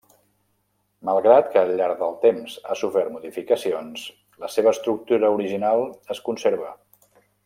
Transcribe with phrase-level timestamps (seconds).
[1.09, 4.07] Malgrat que al llarg del temps ha sofert modificacions,
[4.45, 5.85] la seva estructura original
[6.17, 6.73] es conserva.